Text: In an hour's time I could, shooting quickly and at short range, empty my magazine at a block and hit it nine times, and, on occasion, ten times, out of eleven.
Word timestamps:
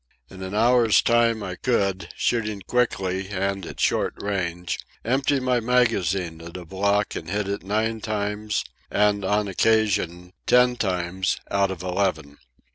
In 0.31 0.41
an 0.41 0.55
hour's 0.55 0.99
time 1.03 1.43
I 1.43 1.55
could, 1.57 2.09
shooting 2.17 2.63
quickly 2.65 3.29
and 3.29 3.63
at 3.67 3.79
short 3.79 4.15
range, 4.17 4.79
empty 5.05 5.39
my 5.39 5.59
magazine 5.59 6.41
at 6.41 6.57
a 6.57 6.65
block 6.65 7.15
and 7.15 7.29
hit 7.29 7.47
it 7.47 7.61
nine 7.61 7.99
times, 8.01 8.65
and, 8.89 9.23
on 9.23 9.47
occasion, 9.47 10.33
ten 10.47 10.75
times, 10.75 11.37
out 11.51 11.69
of 11.69 11.83
eleven. 11.83 12.39